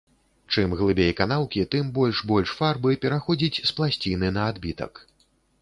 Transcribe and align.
Чым 0.53 0.71
глыбей 0.79 1.11
канаўкі, 1.19 1.67
тым 1.75 1.91
больш 1.99 2.23
больш 2.33 2.55
фарбы 2.63 2.97
пераходзіць 3.05 3.53
з 3.69 3.79
пласціны 3.81 4.35
на 4.39 4.51
адбітак. 4.55 4.91